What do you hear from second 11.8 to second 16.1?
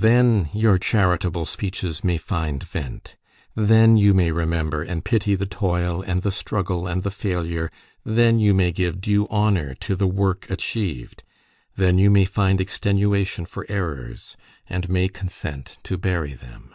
you may find extenuation for errors, and may consent to